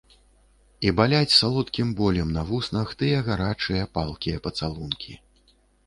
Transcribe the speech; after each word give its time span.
І 0.89 0.93
баляць 0.99 1.33
салодкім 1.41 1.93
болем 2.01 2.33
на 2.39 2.43
вуснах 2.49 2.97
тыя 3.03 3.23
гарачыя, 3.31 3.89
палкія 4.01 4.37
пацалункі. 4.49 5.13